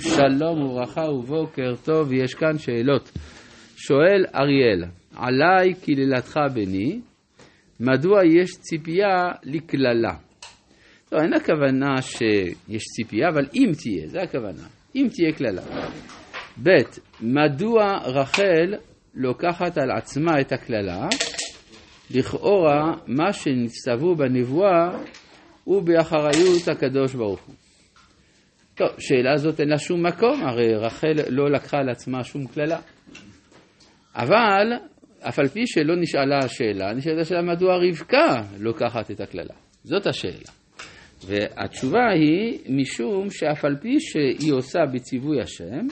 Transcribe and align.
שלום 0.00 0.62
וברכה 0.62 1.00
ובוקר 1.00 1.74
טוב, 1.84 2.12
יש 2.12 2.34
כאן 2.34 2.58
שאלות. 2.58 3.12
שואל 3.76 4.24
אריאל, 4.34 4.84
עליי 5.16 5.74
קללתך 5.74 6.40
בני, 6.54 7.00
מדוע 7.80 8.18
יש 8.26 8.50
ציפייה 8.50 9.32
לקללה? 9.42 10.14
לא, 11.12 11.18
אין 11.22 11.32
הכוונה 11.32 12.02
שיש 12.02 12.82
ציפייה, 12.96 13.28
אבל 13.28 13.46
אם 13.54 13.70
תהיה, 13.82 14.08
זה 14.08 14.22
הכוונה. 14.22 14.66
אם 14.96 15.06
תהיה 15.12 15.32
קללה. 15.32 15.62
ב', 16.62 16.70
מדוע 17.20 17.98
רחל 18.04 18.74
לוקחת 19.14 19.78
על 19.78 19.90
עצמה 19.90 20.40
את 20.40 20.52
הקללה? 20.52 21.08
לכאורה, 22.10 22.92
מה 23.06 23.32
שנצטוו 23.32 24.14
בנבואה 24.14 24.88
הוא 25.64 25.82
באחריות 25.82 26.68
הקדוש 26.68 27.14
ברוך 27.14 27.40
הוא. 27.40 27.63
טוב, 28.74 28.88
שאלה 28.98 29.36
זאת 29.36 29.60
אין 29.60 29.68
לה 29.68 29.78
שום 29.78 30.06
מקום, 30.06 30.46
הרי 30.46 30.74
רחל 30.74 31.14
לא 31.28 31.50
לקחה 31.50 31.78
על 31.78 31.88
עצמה 31.88 32.24
שום 32.24 32.46
קללה. 32.46 32.78
אבל, 34.14 34.72
אף 35.28 35.38
על 35.38 35.48
פי 35.48 35.66
שלא 35.66 35.96
נשאלה 35.96 36.38
השאלה, 36.44 36.94
נשאלה 36.94 37.20
השאלה 37.20 37.42
מדוע 37.42 37.76
רבקה 37.76 38.42
לוקחת 38.60 39.10
את 39.10 39.20
הקללה. 39.20 39.54
זאת 39.84 40.06
השאלה. 40.06 40.50
והתשובה 41.26 42.08
היא 42.14 42.58
משום 42.68 43.30
שאף 43.30 43.64
על 43.64 43.76
פי 43.80 44.00
שהיא 44.00 44.52
עושה 44.52 44.78
בציווי 44.92 45.40
השם, 45.40 45.86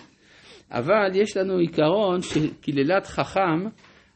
אבל 0.70 1.10
יש 1.14 1.36
לנו 1.36 1.58
עיקרון 1.58 2.20
שקללת 2.22 3.06
חכם 3.06 3.68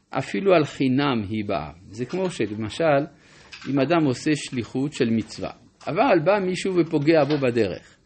אפילו 0.09 0.53
על 0.53 0.65
חינם 0.65 1.23
היא 1.29 1.45
באה. 1.45 1.71
זה 1.89 2.05
כמו 2.05 2.29
שלמשל, 2.29 3.05
אם 3.69 3.79
אדם 3.79 4.05
עושה 4.05 4.31
שליחות 4.35 4.93
של 4.93 5.09
מצווה, 5.09 5.51
אבל 5.87 6.19
בא 6.25 6.39
מישהו 6.39 6.75
ופוגע 6.75 7.23
בו 7.23 7.37
בדרך. 7.37 7.96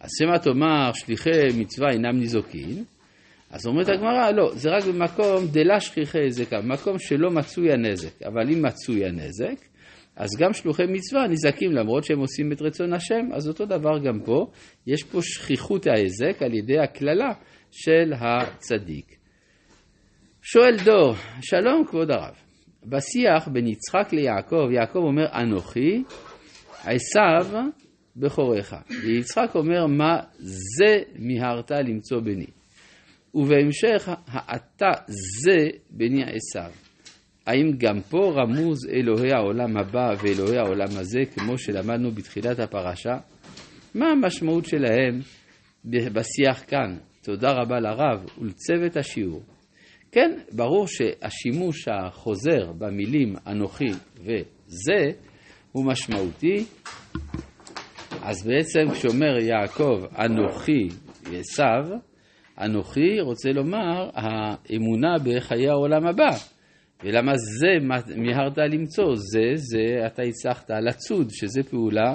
אז 0.00 0.10
שמא 0.18 0.38
תאמר 0.38 0.90
שליחי 0.94 1.30
מצווה 1.58 1.90
אינם 1.90 2.18
ניזוקין, 2.18 2.84
אז 3.50 3.66
אומרת 3.66 3.88
הגמרא, 3.88 4.30
לא, 4.30 4.50
זה 4.54 4.70
רק 4.70 4.84
במקום 4.84 5.46
דלה 5.52 5.80
שכיחי 5.80 6.18
היזקה, 6.18 6.60
במקום 6.60 6.98
שלא 6.98 7.30
מצוי 7.30 7.72
הנזק, 7.72 8.22
אבל 8.22 8.50
אם 8.52 8.62
מצוי 8.62 9.06
הנזק, 9.06 9.64
אז 10.16 10.28
גם 10.38 10.52
שלוחי 10.52 10.82
מצווה 10.88 11.28
נזקים 11.28 11.72
למרות 11.72 12.04
שהם 12.04 12.18
עושים 12.18 12.52
את 12.52 12.62
רצון 12.62 12.92
השם, 12.92 13.32
אז 13.32 13.48
אותו 13.48 13.66
דבר 13.66 13.98
גם 14.04 14.20
פה, 14.24 14.46
יש 14.86 15.02
פה 15.02 15.18
שכיחות 15.22 15.86
ההיזק 15.86 16.42
על 16.42 16.54
ידי 16.54 16.78
הקללה 16.78 17.32
של 17.70 18.12
הצדיק. 18.20 19.16
שואל 20.42 20.76
דור, 20.84 21.14
שלום 21.40 21.84
כבוד 21.86 22.10
הרב, 22.10 22.34
בשיח 22.84 23.48
בין 23.48 23.66
יצחק 23.66 24.12
ליעקב, 24.12 24.70
יעקב 24.70 24.98
אומר 24.98 25.26
אנוכי, 25.32 26.02
עשיו 26.84 27.46
בכורך. 28.16 28.74
ויצחק 29.04 29.54
אומר 29.54 29.86
מה 29.86 30.20
זה 30.78 31.02
מיהרת 31.18 31.70
למצוא 31.70 32.20
בני. 32.20 32.46
ובהמשך 33.34 34.08
האתה 34.26 34.90
זה 35.42 35.56
בני 35.90 36.22
עשיו. 36.22 36.70
האם 37.46 37.72
גם 37.78 38.00
פה 38.00 38.32
רמוז 38.36 38.78
אלוהי 38.88 39.32
העולם 39.32 39.76
הבא 39.76 40.14
ואלוהי 40.22 40.58
העולם 40.58 40.88
הזה, 40.88 41.20
כמו 41.34 41.58
שלמדנו 41.58 42.10
בתחילת 42.10 42.58
הפרשה? 42.58 43.16
מה 43.94 44.06
המשמעות 44.06 44.64
שלהם 44.64 45.20
בשיח 45.84 46.64
כאן? 46.66 46.96
תודה 47.22 47.52
רבה 47.52 47.80
לרב 47.80 48.24
ולצוות 48.40 48.96
השיעור. 48.96 49.42
כן, 50.12 50.30
ברור 50.52 50.86
שהשימוש 50.86 51.88
החוזר 51.88 52.72
במילים 52.78 53.34
אנוכי 53.46 53.90
וזה 54.16 55.12
הוא 55.72 55.86
משמעותי. 55.86 56.64
אז 58.26 58.46
בעצם 58.46 58.90
כשאומר 58.92 59.38
יעקב 59.38 60.04
אנוכי 60.18 60.88
עשיו, 61.26 61.84
אנוכי 62.60 63.20
רוצה 63.20 63.52
לומר 63.52 64.10
האמונה 64.14 65.14
בחיי 65.24 65.68
העולם 65.68 66.06
הבא. 66.06 66.30
ולמה 67.04 67.32
זה 67.36 67.86
מיהרת 68.16 68.58
למצוא? 68.58 69.14
זה, 69.14 69.50
זה 69.54 70.06
אתה 70.06 70.22
הצלחת 70.22 70.70
לצוד, 70.70 71.30
שזה 71.30 71.62
פעולה 71.70 72.14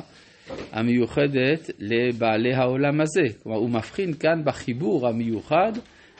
המיוחדת 0.71 1.69
לבעלי 1.79 2.53
העולם 2.53 3.01
הזה. 3.01 3.39
כלומר, 3.43 3.57
הוא 3.57 3.69
מבחין 3.69 4.13
כאן 4.13 4.43
בחיבור 4.45 5.07
המיוחד 5.07 5.71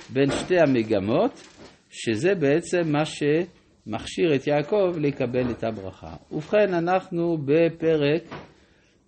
בין 0.09 0.31
שתי 0.31 0.59
המגמות, 0.59 1.47
שזה 1.89 2.35
בעצם 2.35 2.91
מה 2.91 3.05
שמכשיר 3.05 4.35
את 4.35 4.47
יעקב 4.47 4.97
לקבל 4.97 5.51
את 5.51 5.63
הברכה. 5.63 6.15
ובכן, 6.31 6.73
אנחנו 6.73 7.37
בפרק 7.37 8.23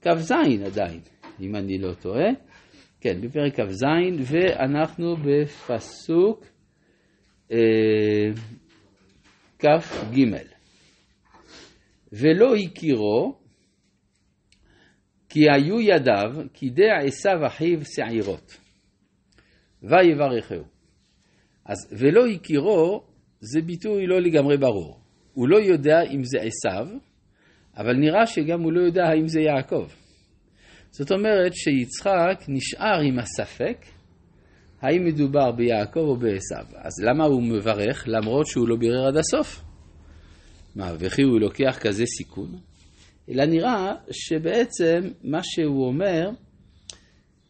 כ"ז 0.03 0.31
עדיין, 0.65 0.99
אם 1.41 1.55
אני 1.55 1.77
לא 1.77 1.93
טועה. 1.93 2.29
כן, 3.01 3.21
בפרק 3.21 3.59
כ"ז, 3.59 3.83
ואנחנו 4.19 5.15
בפסוק 5.15 6.45
אה, 7.51 8.31
כ"ג. 9.59 10.25
ולא 12.11 12.55
הכירו, 12.55 13.39
כי 15.29 15.39
היו 15.55 15.81
ידיו 15.81 16.31
כדי 16.53 16.91
עשיו 17.07 17.47
אחיו 17.47 17.79
שעירות, 17.85 18.57
ויברכהו. 19.83 20.63
אז 21.65 21.77
ולא 21.91 22.27
הכירו 22.27 23.03
זה 23.39 23.61
ביטוי 23.61 24.07
לא 24.07 24.21
לגמרי 24.21 24.57
ברור. 24.57 24.99
הוא 25.33 25.47
לא 25.47 25.57
יודע 25.57 26.01
אם 26.11 26.23
זה 26.23 26.37
עשיו, 26.41 26.87
אבל 27.77 27.93
נראה 27.93 28.27
שגם 28.27 28.61
הוא 28.61 28.73
לא 28.73 28.81
יודע 28.81 29.03
האם 29.03 29.27
זה 29.27 29.41
יעקב. 29.41 29.87
זאת 30.91 31.11
אומרת 31.11 31.53
שיצחק 31.53 32.45
נשאר 32.47 32.99
עם 33.07 33.19
הספק 33.19 33.77
האם 34.81 35.05
מדובר 35.05 35.51
ביעקב 35.51 35.99
או 35.99 36.17
בעשו. 36.17 36.75
אז 36.75 36.91
למה 37.03 37.25
הוא 37.25 37.43
מברך 37.43 38.03
למרות 38.07 38.47
שהוא 38.47 38.67
לא 38.67 38.75
בירר 38.75 39.07
עד 39.07 39.17
הסוף? 39.17 39.63
מה, 40.75 40.93
וכי 40.99 41.21
הוא 41.21 41.39
לוקח 41.39 41.77
כזה 41.81 42.03
סיכון? 42.17 42.59
אלא 43.29 43.45
נראה 43.45 43.93
שבעצם 44.11 45.01
מה 45.23 45.39
שהוא 45.43 45.87
אומר, 45.87 46.29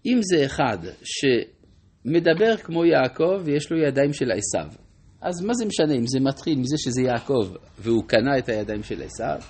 אם 0.05 0.19
זה 0.22 0.45
אחד 0.45 0.78
שמדבר 1.03 2.57
כמו 2.57 2.85
יעקב 2.85 3.41
ויש 3.45 3.72
לו 3.72 3.78
ידיים 3.78 4.13
של 4.13 4.31
עשו, 4.31 4.78
אז 5.22 5.41
מה 5.41 5.53
זה 5.53 5.66
משנה 5.66 5.94
אם 5.94 6.07
זה 6.07 6.19
מתחיל 6.19 6.59
מזה 6.59 6.75
שזה 6.78 7.01
יעקב 7.01 7.50
והוא 7.79 8.03
קנה 8.07 8.38
את 8.38 8.50
הידיים 8.50 8.84
של 8.84 9.01
עשו, 9.01 9.47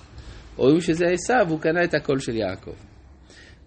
או 0.58 0.70
אם 0.70 0.80
שזה 0.80 1.06
עשו 1.06 1.48
והוא 1.48 1.60
קנה 1.60 1.84
את 1.84 1.94
הקול 1.94 2.18
של 2.18 2.36
יעקב. 2.36 2.74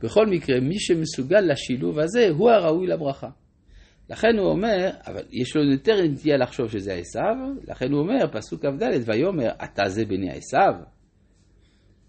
בכל 0.03 0.27
מקרה, 0.27 0.59
מי 0.59 0.79
שמסוגל 0.79 1.41
לשילוב 1.41 1.99
הזה 1.99 2.29
הוא 2.29 2.49
הראוי 2.49 2.87
לברכה. 2.87 3.29
לכן 4.09 4.37
הוא 4.37 4.49
אומר, 4.49 4.89
אבל 5.07 5.21
יש 5.31 5.55
לו 5.55 5.71
יותר 5.71 6.01
נטייה 6.03 6.37
לחשוב 6.37 6.67
שזה 6.69 6.93
עשיו, 6.93 7.35
לכן 7.67 7.91
הוא 7.91 7.99
אומר, 7.99 8.27
פסוק 8.31 8.65
כ"ד, 8.65 8.83
ויאמר, 9.05 9.49
אתה 9.63 9.89
זה 9.89 10.05
בני 10.05 10.29
עשיו? 10.31 10.73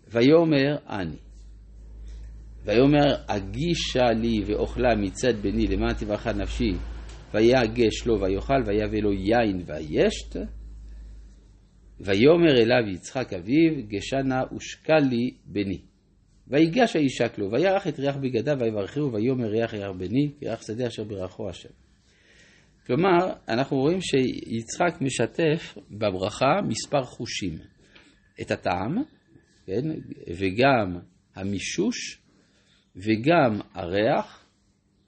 ויאמר, 0.09 0.77
אני. 0.89 1.17
ויאמר, 2.65 3.15
אגישה 3.27 4.13
לי 4.13 4.43
ואוכלה 4.47 4.97
מצד 4.97 5.43
בני 5.43 5.67
למען 5.67 5.95
תברכה 5.95 6.33
נפשי, 6.33 6.73
ויגש 7.35 8.07
לו 8.07 8.21
ויאכל, 8.21 8.63
ויבא 8.67 8.99
לו 8.99 9.13
יין 9.13 9.63
וישת. 9.67 10.37
ויאמר 12.01 12.59
אליו 12.59 12.89
יצחק 12.95 13.33
אביו, 13.33 13.87
גשנה 13.89 14.43
ושקל 14.57 14.99
לי 15.11 15.35
בני. 15.45 15.81
ויגש 16.49 16.97
האישה 16.97 17.29
כלו, 17.29 17.51
וירח 17.53 17.87
את 17.89 17.99
ריח 18.01 18.17
בגדיו, 18.17 18.57
ויברכהו, 18.61 19.13
ויאמר 19.13 19.47
ריח 19.47 19.75
ריח 19.75 19.91
בני, 19.99 20.31
כריח 20.41 20.63
שדה 20.63 20.87
אשר 20.87 21.05
ברכו 21.05 21.49
השם. 21.49 21.69
כלומר, 22.87 23.33
אנחנו 23.49 23.77
רואים 23.77 23.99
שיצחק 24.01 25.01
משתף 25.01 25.79
בברכה 25.91 26.61
מספר 26.69 27.03
חושים. 27.03 27.59
את 28.41 28.51
הטעם, 28.51 29.03
כן, 29.67 29.85
וגם 30.29 30.99
המישוש, 31.35 32.21
וגם 32.97 33.61
הריח, 33.75 34.47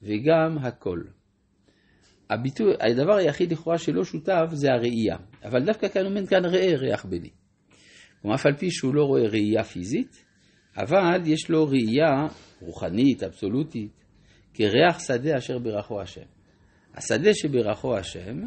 וגם 0.01 0.57
הקול. 0.57 1.07
הביטוי, 2.31 2.73
הדבר 2.79 3.13
היחיד 3.13 3.51
לכאורה 3.51 3.77
שלא 3.77 4.03
שותף 4.03 4.45
זה 4.51 4.67
הראייה, 4.71 5.17
אבל 5.43 5.65
דווקא 5.65 5.87
כאן 5.87 6.05
אומר 6.05 6.25
כאן 6.25 6.45
ראה 6.45 6.75
ריח 6.77 7.05
בני. 7.05 7.29
כלומר, 8.21 8.35
אף 8.35 8.45
על 8.45 8.57
פי 8.57 8.71
שהוא 8.71 8.95
לא 8.95 9.03
רואה 9.03 9.27
ראייה 9.27 9.63
פיזית, 9.63 10.25
אבל 10.77 11.21
יש 11.25 11.49
לו 11.49 11.67
ראייה 11.67 12.27
רוחנית, 12.61 13.23
אבסולוטית, 13.23 13.91
כריח 14.53 14.99
שדה 14.99 15.37
אשר 15.37 15.59
ברכו 15.59 16.01
השם. 16.01 16.25
השדה 16.95 17.33
שברכו 17.33 17.97
השם 17.97 18.39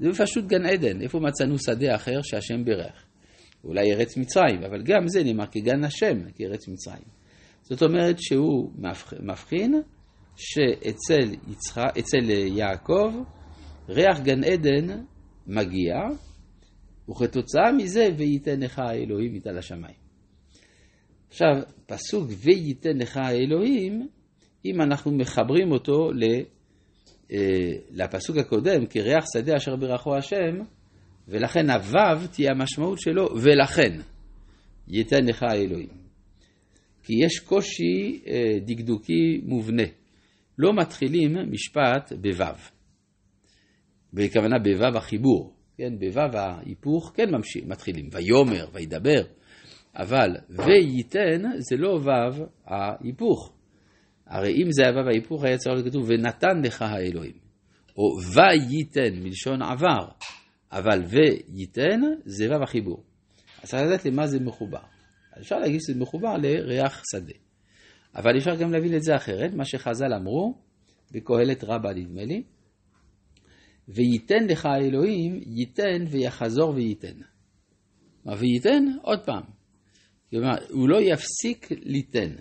זה 0.00 0.24
פשוט 0.24 0.44
גן 0.44 0.66
עדן. 0.66 1.02
איפה 1.02 1.18
מצאנו 1.20 1.58
שדה 1.58 1.94
אחר 1.94 2.22
שהשם 2.22 2.64
בירך? 2.64 3.04
אולי 3.64 3.92
ארץ 3.92 4.16
מצרים, 4.16 4.64
אבל 4.64 4.82
גם 4.82 5.08
זה 5.08 5.24
נאמר 5.24 5.46
כגן 5.46 5.84
השם, 5.84 6.30
כארץ 6.34 6.68
מצרים. 6.68 7.04
זאת 7.62 7.82
אומרת 7.82 8.16
שהוא 8.18 8.72
מבחין 9.20 9.82
שאצל 10.38 11.34
יצח... 11.50 11.78
אצל 11.98 12.30
יעקב 12.30 13.12
ריח 13.88 14.20
גן 14.20 14.44
עדן 14.44 15.04
מגיע, 15.46 15.94
וכתוצאה 17.10 17.72
מזה 17.72 18.08
וייתן 18.16 18.60
לך 18.60 18.78
האלוהים 18.78 19.34
איתה 19.34 19.52
לשמיים. 19.52 19.96
עכשיו, 21.28 21.48
פסוק 21.86 22.24
וייתן 22.28 22.96
לך 22.96 23.16
האלוהים, 23.16 24.08
אם 24.64 24.80
אנחנו 24.80 25.12
מחברים 25.12 25.72
אותו 25.72 26.10
לפסוק 27.90 28.36
הקודם, 28.36 28.86
כריח 28.86 29.24
שדה 29.32 29.56
אשר 29.56 29.76
ברכו 29.76 30.16
השם, 30.16 30.58
ולכן 31.28 31.70
הוו 31.70 32.26
תהיה 32.32 32.50
המשמעות 32.50 33.00
שלו, 33.00 33.28
ולכן 33.42 34.00
ייתן 34.88 35.24
לך 35.24 35.42
האלוהים. 35.42 35.98
כי 37.02 37.12
יש 37.24 37.38
קושי 37.38 38.20
אה, 38.26 38.58
דקדוקי 38.66 39.40
מובנה. 39.42 39.82
לא 40.58 40.72
מתחילים 40.74 41.36
משפט 41.50 42.12
בוו. 42.20 42.54
בכוונה 44.12 44.58
בוו 44.58 44.96
החיבור, 44.96 45.56
כן, 45.76 45.98
בוו 45.98 46.38
ההיפוך 46.38 47.12
כן 47.14 47.30
ממשיך, 47.30 47.64
מתחילים, 47.66 48.08
ויאמר, 48.12 48.68
וידבר, 48.72 49.22
אבל 49.94 50.36
וייתן 50.50 51.42
זה 51.58 51.76
לא 51.76 51.88
וו 51.88 52.46
ההיפוך. 52.66 53.52
הרי 54.26 54.62
אם 54.62 54.70
זה 54.70 54.82
היה 54.82 54.92
וו 54.92 55.08
ההיפוך 55.08 55.44
היה 55.44 55.58
צריך 55.58 55.74
להיות 55.74 55.88
כתוב 55.88 56.04
ונתן 56.08 56.62
לך 56.64 56.82
האלוהים, 56.82 57.38
או 57.96 58.18
וייתן 58.34 59.22
מלשון 59.22 59.62
עבר, 59.62 60.08
אבל 60.72 61.02
וייתן 61.08 62.00
זה 62.24 62.46
וו 62.50 62.62
החיבור. 62.62 63.04
אז 63.62 63.68
צריך 63.68 63.82
לדעת 63.82 64.04
למה 64.04 64.26
זה 64.26 64.40
מחובר. 64.40 64.82
אפשר 65.40 65.58
להגיד 65.58 65.80
שזה 65.80 66.00
מחובר 66.00 66.36
לריח 66.36 67.02
שדה. 67.12 67.47
אבל 68.14 68.38
אפשר 68.38 68.54
גם 68.54 68.72
להבין 68.72 68.96
את 68.96 69.02
זה 69.02 69.16
אחרת, 69.16 69.54
מה 69.54 69.64
שחז"ל 69.64 70.14
אמרו, 70.14 70.54
בקהלת 71.12 71.64
רבה 71.64 71.94
נדמה 71.94 72.24
לי, 72.24 72.42
וייתן 73.88 74.46
לך 74.48 74.66
האלוהים, 74.66 75.40
ייתן 75.46 76.04
ויחזור 76.10 76.70
וייתן. 76.74 77.16
מה 78.24 78.32
וייתן? 78.38 78.84
עוד 79.02 79.20
פעם. 79.24 79.42
כלומר, 80.30 80.54
הוא 80.70 80.88
לא 80.88 80.98
יפסיק 81.00 81.68
ליתן. 81.70 82.34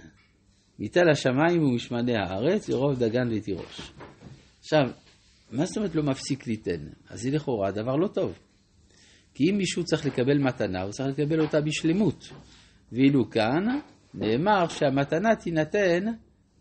מיטל 0.79 1.09
השמיים 1.11 1.63
ומשמני 1.63 2.15
הארץ, 2.15 2.69
ורוב 2.69 2.99
דגן 2.99 3.27
ותירוש. 3.31 3.91
עכשיו, 4.59 4.81
מה 5.51 5.65
זאת 5.65 5.77
אומרת 5.77 5.95
לא 5.95 6.03
מפסיק 6.03 6.47
ליתן? 6.47 6.87
אז 7.09 7.21
זה 7.21 7.29
לכאורה 7.29 7.71
דבר 7.71 7.95
לא 7.95 8.07
טוב. 8.07 8.39
כי 9.33 9.43
אם 9.51 9.57
מישהו 9.57 9.83
צריך 9.83 10.05
לקבל 10.05 10.37
מתנה, 10.37 10.81
הוא 10.81 10.91
צריך 10.91 11.19
לקבל 11.19 11.41
אותה 11.41 11.61
בשלמות. 11.61 12.29
ואילו 12.91 13.29
כאן 13.29 13.79
נאמר 14.19 14.67
שהמתנה 14.67 15.35
תינתן 15.35 16.03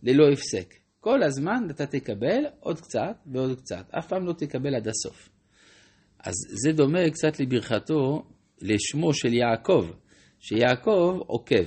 ללא 0.02 0.24
הפסק. 0.32 0.74
כל 1.00 1.22
הזמן 1.22 1.70
אתה 1.70 1.86
תקבל 1.86 2.44
עוד 2.60 2.80
קצת 2.80 3.16
ועוד 3.26 3.58
קצת, 3.58 3.84
אף 3.98 4.08
פעם 4.08 4.26
לא 4.26 4.32
תקבל 4.32 4.74
עד 4.74 4.88
הסוף. 4.88 5.28
אז 6.18 6.34
זה 6.62 6.72
דומה 6.72 7.10
קצת 7.10 7.40
לברכתו 7.40 8.22
לשמו 8.62 9.14
של 9.14 9.34
יעקב, 9.34 9.86
שיעקב 10.40 11.18
עוקב, 11.26 11.64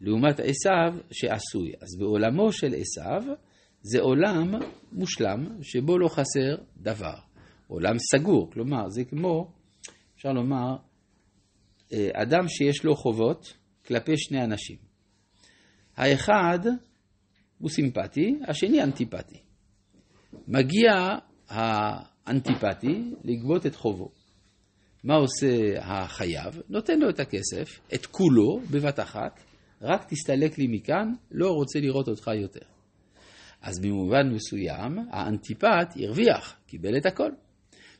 לעומת 0.00 0.40
עשיו 0.40 0.94
שעשוי. 1.10 1.72
אז 1.80 1.98
בעולמו 1.98 2.52
של 2.52 2.74
עשיו 2.74 3.22
זה 3.82 4.00
עולם 4.00 4.50
מושלם 4.92 5.62
שבו 5.62 5.98
לא 5.98 6.08
חסר 6.08 6.56
דבר. 6.76 7.14
עולם 7.66 7.96
סגור, 7.98 8.50
כלומר 8.52 8.88
זה 8.88 9.04
כמו, 9.04 9.52
אפשר 10.16 10.32
לומר, 10.32 10.76
אה, 11.92 12.08
אדם 12.12 12.48
שיש 12.48 12.84
לו 12.84 12.96
חובות 12.96 13.54
כלפי 13.86 14.12
שני 14.16 14.44
אנשים. 14.44 14.83
האחד 15.96 16.58
הוא 17.58 17.70
סימפטי, 17.70 18.38
השני 18.48 18.82
אנטיפטי. 18.82 19.38
מגיע 20.48 20.92
האנטיפטי 21.48 23.14
לגבות 23.24 23.66
את 23.66 23.74
חובו. 23.74 24.10
מה 25.04 25.14
עושה 25.14 25.80
החייב? 25.80 26.62
נותן 26.68 26.98
לו 26.98 27.10
את 27.10 27.20
הכסף, 27.20 27.80
את 27.94 28.06
כולו, 28.06 28.60
בבת 28.70 29.00
אחת, 29.00 29.40
רק 29.82 30.04
תסתלק 30.08 30.58
לי 30.58 30.66
מכאן, 30.70 31.12
לא 31.30 31.50
רוצה 31.50 31.78
לראות 31.80 32.08
אותך 32.08 32.30
יותר. 32.42 32.66
אז 33.62 33.80
במובן 33.80 34.30
מסוים, 34.34 34.98
האנטיפט 35.10 35.96
הרוויח, 35.96 36.56
קיבל 36.66 36.96
את 36.96 37.06
הכל. 37.06 37.30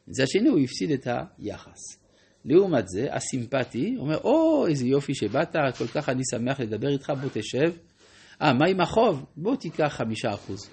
מצד 0.09 0.25
שני, 0.27 0.49
הוא 0.49 0.61
הפסיד 0.61 0.91
את 0.91 1.07
היחס. 1.07 2.04
לעומת 2.45 2.89
זה, 2.89 3.15
הסימפטי 3.15 3.95
אומר, 3.99 4.19
או, 4.19 4.67
איזה 4.67 4.87
יופי 4.87 5.15
שבאת, 5.15 5.57
כל 5.79 5.87
כך 5.87 6.09
אני 6.09 6.23
שמח 6.31 6.61
לדבר 6.61 6.89
איתך, 6.89 7.13
בוא 7.21 7.29
תשב. 7.33 7.73
אה, 8.43 8.53
מה 8.53 8.67
עם 8.69 8.81
החוב? 8.81 9.25
בוא 9.37 9.57
תיקח 9.57 9.89
חמישה 9.89 10.35
אחוז. 10.35 10.71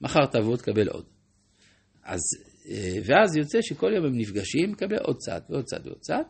מחר 0.00 0.26
תבוא, 0.26 0.56
תקבל 0.56 0.88
עוד. 0.88 1.04
אז, 2.04 2.20
אה, 2.68 2.98
ואז 3.04 3.36
יוצא 3.36 3.58
שכל 3.62 3.92
יום 3.96 4.06
הם 4.06 4.18
נפגשים, 4.18 4.70
מקבל 4.70 4.98
עוד 4.98 5.16
צד 5.16 5.40
ועוד 5.50 5.64
צד 5.64 5.80
ועוד 5.86 5.98
צד. 5.98 6.22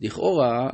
לכאורה, 0.00 0.70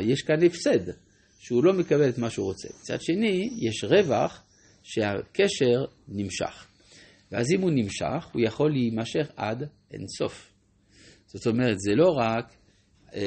יש 0.00 0.22
כאן 0.22 0.44
הפסד, 0.46 0.92
שהוא 1.38 1.64
לא 1.64 1.72
מקבל 1.72 2.08
את 2.08 2.18
מה 2.18 2.30
שהוא 2.30 2.46
רוצה. 2.46 2.68
מצד 2.80 3.00
שני, 3.00 3.50
יש 3.58 3.84
רווח 3.84 4.42
שהקשר 4.82 5.84
נמשך. 6.08 6.66
ואז 7.32 7.46
אם 7.56 7.60
הוא 7.60 7.70
נמשך, 7.70 8.26
הוא 8.32 8.42
יכול 8.42 8.70
להימשך 8.70 9.30
עד 9.36 9.68
אינסוף. 9.92 10.55
זאת 11.36 11.46
אומרת, 11.46 11.80
זה 11.80 11.94
לא 11.94 12.08
רק 12.18 12.52
אה, 13.14 13.22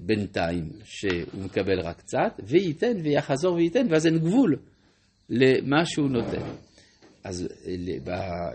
בינתיים 0.00 0.68
שהוא 0.84 1.44
מקבל 1.44 1.80
רק 1.80 1.98
קצת, 1.98 2.40
וייתן 2.42 2.96
ויחזור 3.02 3.54
וייתן, 3.54 3.86
ואז 3.90 4.06
אין 4.06 4.18
גבול 4.18 4.56
למה 5.30 5.86
שהוא 5.86 6.08
נותן. 6.10 6.42
אז 7.24 7.48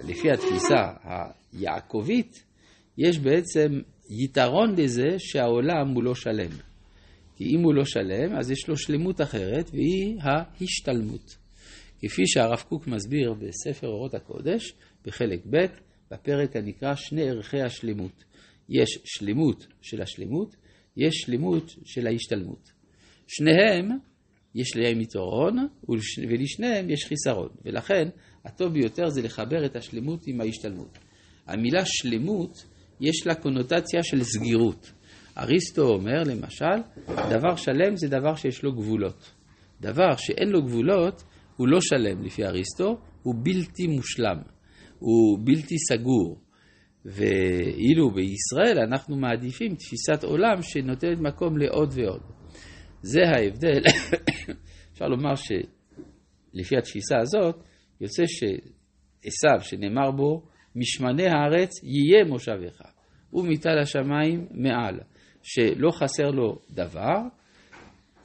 לפי 0.07 0.31
התפיסה 0.31 0.91
היעקבית, 1.03 2.43
יש 2.97 3.19
בעצם 3.19 3.79
יתרון 4.09 4.75
לזה 4.77 5.07
שהעולם 5.17 5.89
הוא 5.93 6.03
לא 6.03 6.15
שלם. 6.15 6.51
כי 7.35 7.43
אם 7.55 7.63
הוא 7.63 7.73
לא 7.73 7.85
שלם, 7.85 8.37
אז 8.37 8.51
יש 8.51 8.67
לו 8.67 8.77
שלמות 8.77 9.21
אחרת, 9.21 9.69
והיא 9.73 10.17
ההשתלמות. 10.21 11.37
כפי 12.01 12.27
שהרב 12.27 12.63
קוק 12.69 12.87
מסביר 12.87 13.33
בספר 13.33 13.87
אורות 13.87 14.13
הקודש, 14.13 14.73
בחלק 15.05 15.39
ב', 15.49 15.65
בפרק 16.11 16.55
הנקרא 16.55 16.95
שני 16.95 17.29
ערכי 17.29 17.61
השלמות. 17.61 18.23
יש 18.69 18.99
שלמות 19.03 19.67
של 19.81 20.01
השלמות, 20.01 20.55
יש 20.97 21.15
שלמות 21.15 21.75
של 21.85 22.07
ההשתלמות. 22.07 22.71
שניהם, 23.27 23.89
יש 24.55 24.75
להם 24.75 25.01
יתרון, 25.01 25.67
ולשניהם 26.29 26.89
יש 26.89 27.05
חיסרון. 27.05 27.49
ולכן, 27.65 28.07
הטוב 28.45 28.73
ביותר 28.73 29.09
זה 29.09 29.21
לחבר 29.21 29.65
את 29.65 29.75
השלמות 29.75 30.27
עם 30.27 30.41
ההשתלמות. 30.41 30.97
המילה 31.47 31.85
שלמות, 31.85 32.65
יש 33.01 33.27
לה 33.27 33.35
קונוטציה 33.35 34.03
של 34.03 34.23
סגירות. 34.23 34.91
אריסטו 35.37 35.81
אומר, 35.81 36.23
למשל, 36.25 36.77
דבר 37.07 37.55
שלם 37.55 37.95
זה 37.95 38.07
דבר 38.07 38.35
שיש 38.35 38.63
לו 38.63 38.73
גבולות. 38.73 39.31
דבר 39.81 40.15
שאין 40.17 40.49
לו 40.49 40.61
גבולות, 40.63 41.23
הוא 41.57 41.67
לא 41.67 41.81
שלם 41.81 42.23
לפי 42.23 42.45
אריסטו, 42.45 42.97
הוא 43.23 43.35
בלתי 43.43 43.87
מושלם, 43.87 44.37
הוא 44.99 45.39
בלתי 45.43 45.75
סגור. 45.89 46.39
ואילו 47.09 48.11
בישראל 48.11 48.79
אנחנו 48.87 49.15
מעדיפים 49.15 49.75
תפיסת 49.75 50.23
עולם 50.23 50.61
שנותנת 50.61 51.19
מקום 51.19 51.57
לעוד 51.57 51.93
ועוד. 51.95 52.21
זה 53.01 53.19
ההבדל, 53.35 53.81
אפשר 54.93 55.05
לומר 55.05 55.33
שלפי 55.35 56.77
התפיסה 56.77 57.17
הזאת, 57.19 57.55
יוצא 58.01 58.23
שעשו, 58.25 59.69
שנאמר 59.69 60.11
בו, 60.11 60.41
משמני 60.75 61.27
הארץ 61.27 61.69
יהיה 61.83 62.25
מושבך, 62.25 62.81
ומטל 63.33 63.79
השמיים 63.81 64.47
מעל, 64.51 64.99
שלא 65.43 65.91
חסר 65.91 66.29
לו 66.29 66.59
דבר, 66.69 67.17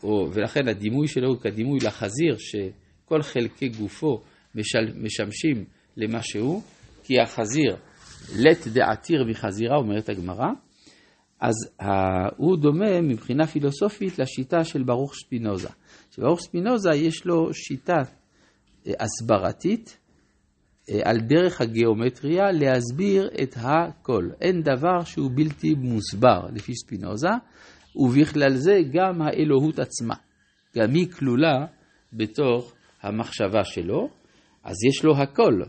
או, 0.02 0.28
ולכן 0.32 0.68
הדימוי 0.68 1.08
שלו 1.08 1.28
הוא 1.28 1.40
כדימוי 1.40 1.78
לחזיר, 1.86 2.36
שכל 2.38 3.22
חלקי 3.22 3.68
גופו 3.68 4.22
משל, 4.54 4.92
משמשים 4.96 5.64
למשהו, 5.96 6.62
כי 7.04 7.20
החזיר 7.20 7.76
לט 8.36 8.66
דעתיר 8.66 9.24
מחזירה, 9.24 9.76
אומרת 9.76 10.08
הגמרא, 10.08 10.48
אז 11.40 11.54
הוא 12.36 12.56
דומה 12.56 13.00
מבחינה 13.00 13.46
פילוסופית 13.46 14.18
לשיטה 14.18 14.64
של 14.64 14.82
ברוך 14.82 15.14
ספינוזה. 15.14 15.68
שברוך 16.10 16.40
ספינוזה 16.40 16.90
יש 16.94 17.26
לו 17.26 17.54
שיטה 17.54 18.02
אה, 18.86 18.92
הסברתית 19.00 19.98
אה, 20.90 21.00
על 21.04 21.20
דרך 21.20 21.60
הגיאומטריה 21.60 22.52
להסביר 22.52 23.28
את 23.42 23.54
הכל. 23.56 24.28
אין 24.40 24.62
דבר 24.62 25.04
שהוא 25.04 25.30
בלתי 25.34 25.74
מוסבר 25.74 26.40
לפי 26.54 26.72
ספינוזה, 26.74 27.30
ובכלל 27.96 28.56
זה 28.56 28.78
גם 28.92 29.22
האלוהות 29.22 29.78
עצמה. 29.78 30.14
גם 30.76 30.94
היא 30.94 31.10
כלולה 31.10 31.66
בתוך 32.12 32.74
המחשבה 33.02 33.64
שלו, 33.64 34.08
אז 34.64 34.74
יש 34.88 35.04
לו 35.04 35.16
הכל, 35.16 35.60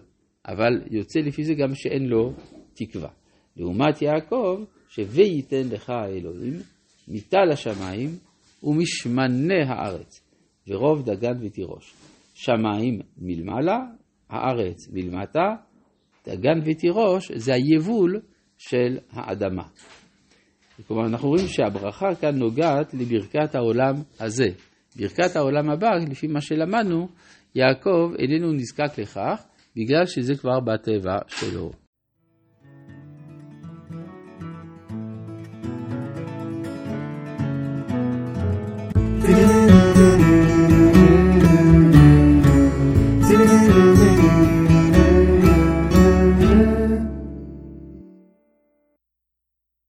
אבל 0.47 0.81
יוצא 0.91 1.19
לפי 1.19 1.43
זה 1.43 1.53
גם 1.53 1.75
שאין 1.75 2.05
לו 2.05 2.33
תקווה. 2.73 3.09
לעומת 3.57 4.01
יעקב, 4.01 4.63
ש"וייתן 4.89 5.69
לך 5.71 5.89
האלוהים, 5.89 6.53
מטל 7.07 7.51
השמיים 7.51 8.09
ומשמני 8.63 9.63
הארץ, 9.67 10.21
ורוב 10.67 11.05
דגן 11.05 11.45
ותירוש. 11.45 11.93
שמיים 12.33 12.99
מלמעלה, 13.17 13.79
הארץ 14.29 14.89
מלמטה, 14.93 15.55
דגן 16.27 16.59
ותירוש 16.65 17.31
זה 17.31 17.53
היבול 17.53 18.19
של 18.57 18.97
האדמה. 19.11 19.63
כלומר, 20.87 21.05
אנחנו 21.05 21.29
רואים 21.29 21.47
שהברכה 21.47 22.15
כאן 22.21 22.35
נוגעת 22.35 22.93
לברכת 22.93 23.55
העולם 23.55 23.93
הזה. 24.19 24.47
ברכת 24.95 25.35
העולם 25.35 25.69
הבא, 25.69 25.87
לפי 26.09 26.27
מה 26.27 26.41
שלמדנו, 26.41 27.07
יעקב 27.55 28.11
איננו 28.19 28.53
נזקק 28.53 28.99
לכך, 28.99 29.43
בגלל 29.75 30.05
שזה 30.05 30.35
כבר 30.35 30.59
בטבע 30.59 31.17
שלו. 31.27 31.84